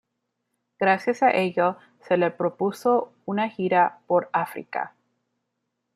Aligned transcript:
Gracias 0.79 1.21
a 1.21 1.29
ello 1.31 1.77
se 2.07 2.17
le 2.17 2.31
propuso 2.31 3.13
una 3.27 3.49
gira 3.49 3.99
por 4.07 4.31
África. 4.33 4.95